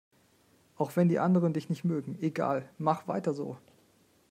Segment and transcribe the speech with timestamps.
[0.77, 3.57] Auch wenn dich die anderen nicht mögen, egal, mach weiter so!